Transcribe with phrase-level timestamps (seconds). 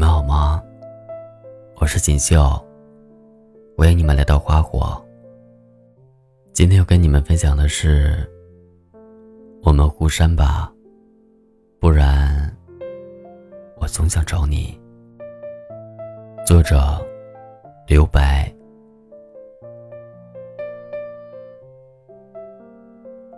[0.00, 0.62] 你们好吗？
[1.76, 2.58] 我是锦绣，
[3.76, 4.98] 欢迎你们来到花火。
[6.54, 8.26] 今天要跟你们分享的是，
[9.62, 10.72] 我们互删吧，
[11.78, 12.50] 不然
[13.76, 14.74] 我总想找你。
[16.46, 16.98] 作者：
[17.86, 18.50] 刘白。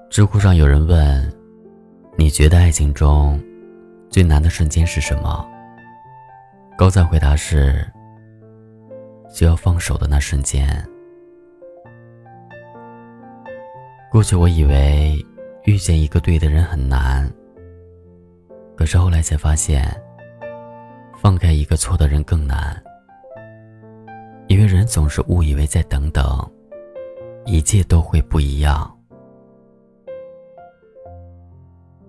[0.08, 1.32] 知乎上有人问
[2.16, 3.42] ：“你觉得爱情中
[4.08, 5.44] 最难的瞬间是什么？”
[6.76, 7.86] 高赞回答是
[9.32, 10.67] ：“就要放手的那瞬间。”
[14.11, 15.25] 过去我以为
[15.64, 17.31] 遇见一个对的人很难，
[18.76, 19.85] 可是后来才发现，
[21.18, 22.82] 放开一个错的人更难。
[24.48, 26.25] 因为人总是误以为再等等，
[27.46, 28.90] 一切都会不一样。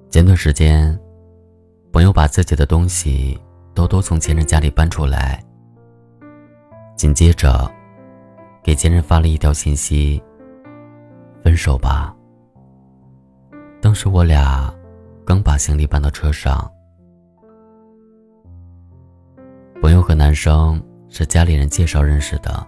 [0.09, 0.99] 前段时间，
[1.91, 3.39] 朋友把自己的东西
[3.75, 5.43] 偷偷从前任家里搬出来，
[6.95, 7.69] 紧接着
[8.63, 10.21] 给前任发了一条信息
[11.43, 12.15] ：“分手吧。”
[13.81, 14.73] 当时我俩
[15.25, 16.71] 刚把行李搬到车上，
[19.81, 22.65] 朋友和男生是家里人介绍认识的。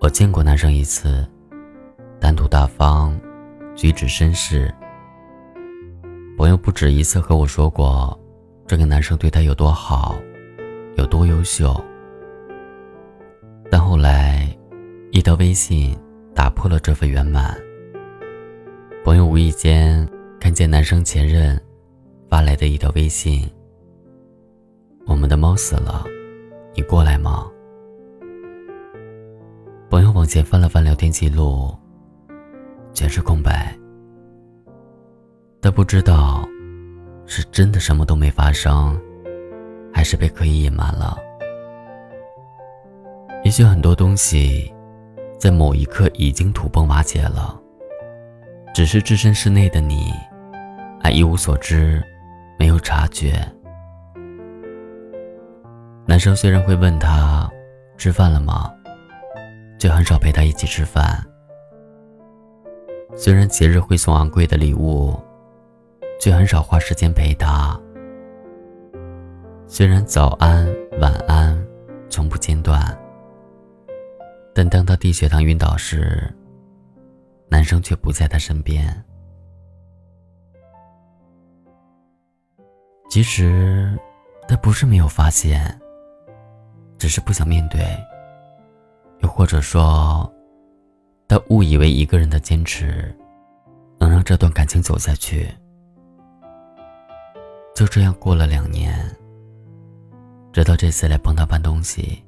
[0.00, 1.24] 我见过男生一次，
[2.20, 3.16] 谈吐大方，
[3.76, 4.74] 举止绅士。
[6.36, 8.17] 朋友不止一次和我说过，
[8.68, 10.20] 这个男生对她有多好，
[10.96, 11.74] 有多优秀。
[13.70, 14.46] 但后来，
[15.10, 15.96] 一条微信
[16.34, 17.56] 打破了这份圆满。
[19.02, 20.06] 朋友无意间
[20.38, 21.58] 看见男生前任
[22.28, 23.50] 发来的一条微信
[25.08, 26.04] ：“我们的猫死了，
[26.74, 27.50] 你过来吗？”
[29.88, 31.74] 朋友往前翻了翻聊天记录，
[32.92, 33.74] 全是空白。
[35.62, 36.46] 他不知道，
[37.30, 38.98] 是真的什么都没发生，
[39.92, 41.16] 还是被刻意隐瞒了。
[43.44, 44.74] 也许很多东西，
[45.38, 47.60] 在某一刻已经土崩瓦解了，
[48.74, 50.10] 只是置身事内的你，
[50.98, 52.02] 还一无所知，
[52.58, 53.46] 没有察觉。
[56.06, 57.48] 男生虽然会问他
[57.98, 58.72] 吃饭了吗，
[59.78, 61.22] 却很少陪他一起吃饭。
[63.14, 65.14] 虽然节日会送昂贵的礼物。
[66.18, 67.78] 却很少花时间陪他。
[69.66, 70.66] 虽然早安、
[71.00, 71.56] 晚安
[72.08, 72.80] 从不间断，
[74.54, 76.34] 但当他低血糖晕倒时，
[77.48, 79.04] 男生却不在他身边。
[83.10, 83.98] 其实，
[84.46, 85.80] 他不是没有发现，
[86.98, 87.80] 只是不想面对，
[89.20, 90.30] 又或者说，
[91.26, 93.14] 他误以为一个人的坚持
[93.98, 95.48] 能让这段感情走下去。
[97.78, 98.92] 就这样过了两年，
[100.52, 102.20] 直到这次来帮他搬东西，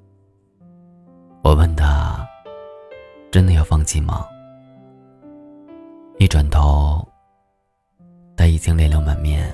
[1.42, 2.24] 我问他
[3.32, 4.24] ：“真的要放弃吗？”
[6.20, 7.04] 一转头，
[8.36, 9.52] 他已经泪流满面。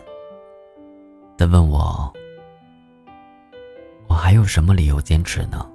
[1.38, 2.12] 他问我
[4.06, 5.66] ：“我还有什么理由坚持呢？”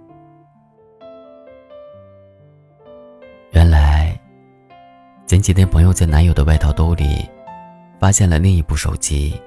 [3.54, 4.16] 原来，
[5.26, 7.28] 前几天朋友在男友的外套兜里
[8.00, 9.42] 发现了另一部手机。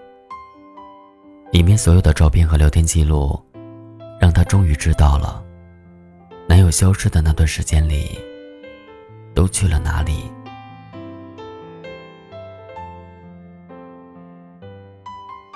[1.54, 3.40] 里面所有的照片和聊天记录，
[4.18, 5.40] 让她终于知道了，
[6.48, 8.18] 男友消失的那段时间里，
[9.36, 10.28] 都去了哪里。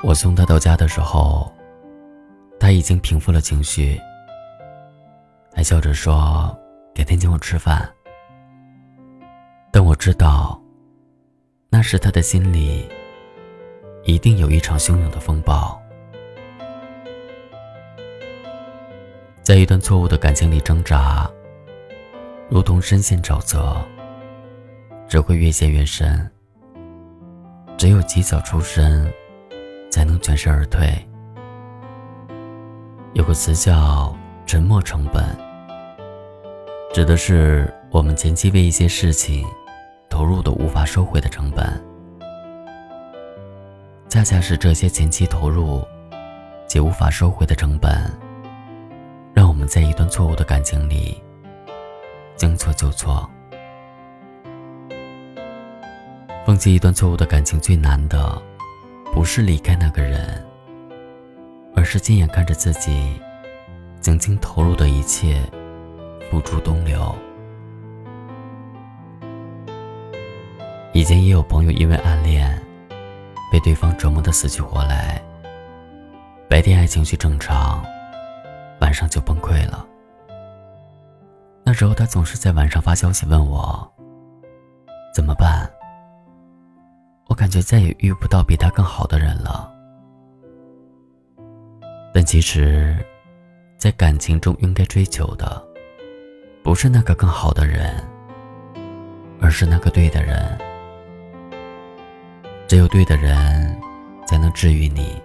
[0.04, 1.52] 我送她到家的时候，
[2.60, 4.00] 她已经平复了情绪，
[5.52, 6.56] 还笑着说
[6.94, 7.92] ：“改天请我吃饭。”
[9.72, 10.62] 但我知道，
[11.68, 12.88] 那时她的心里，
[14.04, 15.76] 一定有一场汹涌的风暴。
[19.48, 21.26] 在一段错误的感情里挣扎，
[22.50, 23.82] 如同深陷沼泽，
[25.08, 26.30] 只会越陷越深。
[27.78, 29.10] 只有及早出身，
[29.90, 30.86] 才能全身而退。
[33.14, 34.14] 有个词叫
[34.44, 35.24] “沉没成本”，
[36.92, 39.46] 指的是我们前期为一些事情
[40.10, 41.82] 投入的无法收回的成本。
[44.10, 45.82] 恰恰是这些前期投入
[46.66, 48.27] 且无法收回的成本。
[49.58, 51.20] 我们在一段错误的感情里
[52.36, 53.28] 将错就错。
[56.46, 58.40] 放弃一段错误的感情最难的，
[59.12, 60.46] 不是离开那个人，
[61.74, 63.20] 而是亲眼看着自己
[64.00, 65.42] 曾经投入的一切
[66.30, 67.12] 付诸东流。
[70.92, 72.62] 以前也有朋友因为暗恋，
[73.50, 75.20] 被对方折磨的死去活来，
[76.48, 77.84] 白天还情绪正常，
[78.88, 79.86] 晚上就崩溃了。
[81.62, 83.86] 那时候他总是在晚上发消息问我
[85.14, 85.70] 怎么办。
[87.26, 89.70] 我感觉再也遇不到比他更好的人了。
[92.14, 92.96] 但其实，
[93.76, 95.62] 在感情中应该追求的，
[96.64, 98.02] 不是那个更好的人，
[99.38, 100.58] 而是那个对的人。
[102.66, 103.78] 只有对的人，
[104.26, 105.22] 才能治愈你。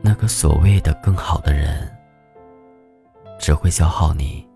[0.00, 1.94] 那个所谓的更好的人，
[3.42, 4.48] 只会消耗你。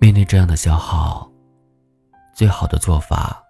[0.00, 1.30] 面对这样的消耗，
[2.34, 3.40] 最好的做法，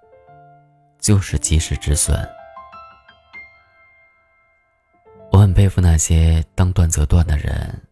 [0.98, 2.14] 就是及时止损。
[5.32, 7.82] 我很佩服那些当断则断的人，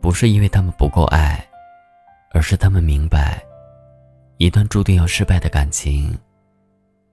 [0.00, 1.48] 不是因为他们不够爱，
[2.32, 3.40] 而是他们明白，
[4.38, 6.18] 一段注定要失败的感情，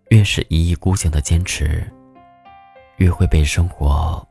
[0.09, 1.87] 越是一意孤行的坚持，
[2.97, 4.27] 越会被生活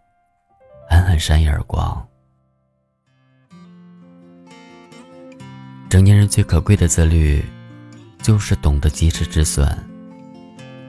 [0.89, 2.05] 狠狠扇一耳光。
[5.93, 7.45] 成年人最可贵的自律，
[8.23, 9.69] 就是懂得及时止损。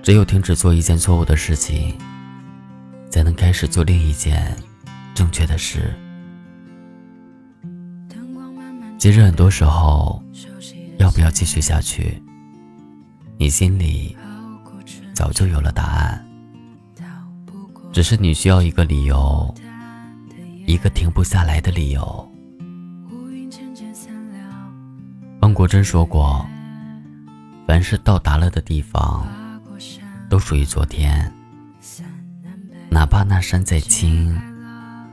[0.01, 1.93] 只有停止做一件错误的事情，
[3.09, 4.55] 才能开始做另一件
[5.13, 5.93] 正确的事。
[8.97, 10.23] 其实很多时候，
[10.99, 12.23] 要不要继续下去，
[13.37, 14.15] 你心里
[15.13, 16.25] 早就有了答案，
[17.91, 19.53] 只是你需要一个理由，
[20.65, 22.32] 一个停不下来的理由。
[25.53, 26.43] 方国珍说过
[27.67, 29.23] ：“凡是到达了的地方，
[30.27, 31.31] 都属于昨天。
[32.89, 34.35] 哪怕那山再青，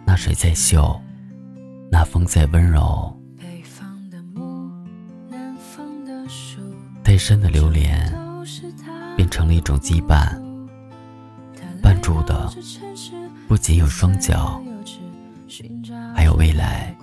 [0.06, 0.98] 那水再秀，
[1.92, 3.14] 那风再温柔，
[7.04, 8.10] 太深的流连，
[9.18, 10.34] 变成了一种羁绊。
[11.82, 12.50] 绊住的，
[13.46, 14.58] 不仅有双脚，
[16.16, 16.96] 还有未来。”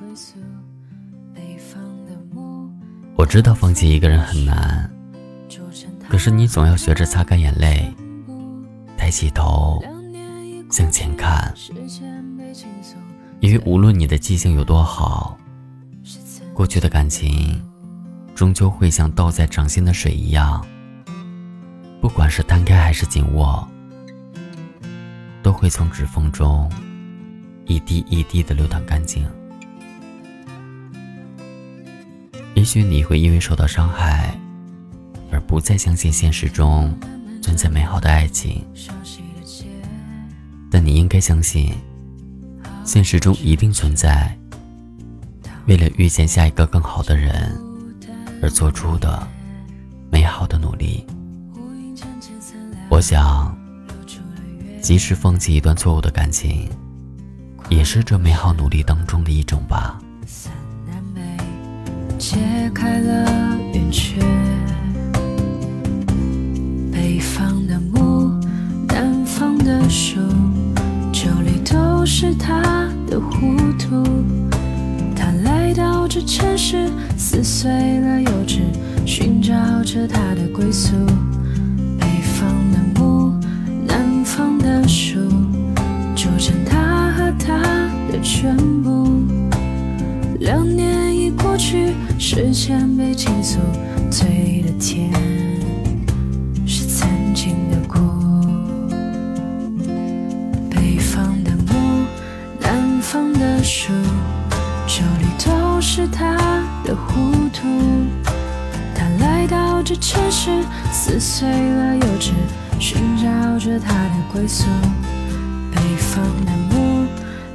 [3.18, 4.88] 我知道放弃一个人很难，
[6.08, 7.92] 可是你总要学着擦干眼泪，
[8.96, 9.84] 抬起头
[10.70, 11.52] 向前看，
[13.40, 15.36] 因为无论你的记性有多好，
[16.54, 17.60] 过去的感情
[18.36, 20.64] 终究会像倒在掌心的水一样，
[22.00, 23.68] 不管是摊开还是紧握，
[25.42, 26.72] 都会从指缝中
[27.66, 29.28] 一滴一滴的流淌干净。
[32.58, 34.36] 也许你会因为受到伤害，
[35.32, 36.92] 而不再相信现实中
[37.40, 38.66] 存在美好的爱情。
[40.72, 41.72] 但你应该相信，
[42.84, 44.36] 现实中一定存在
[45.68, 47.56] 为了遇见下一个更好的人
[48.42, 49.28] 而做出的
[50.10, 51.06] 美好的努力。
[52.90, 53.56] 我想，
[54.82, 56.68] 及时放弃一段错误的感情，
[57.70, 60.02] 也是这美好努力当中的一种吧。
[62.18, 62.40] 解
[62.74, 64.20] 开了圆缺，
[66.92, 68.32] 北方的木，
[68.88, 70.20] 南方的树，
[71.12, 74.04] 酒里都是他的糊涂。
[75.16, 78.62] 他来到这城市，撕碎了幼稚，
[79.06, 79.54] 寻找
[79.84, 80.96] 着他的归宿。
[92.68, 93.60] 间被倾诉，
[94.12, 95.10] 醉的甜
[96.68, 97.98] 是曾经的苦。
[100.70, 102.06] 北方的木，
[102.60, 103.94] 南方的树，
[104.86, 106.36] 酒里都是他
[106.84, 107.66] 的糊涂。
[108.94, 112.34] 他来到这城市，撕碎了幼稚，
[112.82, 114.66] 寻找着他的归宿。
[115.74, 117.08] 北方的木，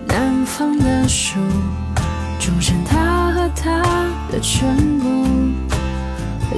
[0.07, 1.39] 南方的树，
[2.39, 3.12] 组成他和他。
[4.33, 5.27] 的全部，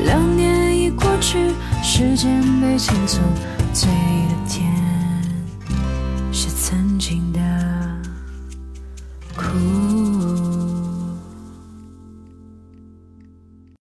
[0.04, 1.50] 两年已过去，
[1.82, 3.18] 时间被倾诉，
[3.72, 4.83] 醉的甜。